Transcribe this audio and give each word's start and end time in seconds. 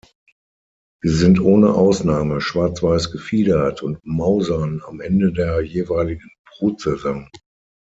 Sie 1.03 1.09
sind 1.13 1.39
ohne 1.39 1.75
Ausnahme 1.75 2.41
schwarz-weiß 2.41 3.11
gefiedert 3.11 3.83
und 3.83 3.99
mausern 4.03 4.81
am 4.87 4.99
Ende 4.99 5.31
der 5.31 5.61
jeweiligen 5.61 6.31
Brutsaison. 6.43 7.29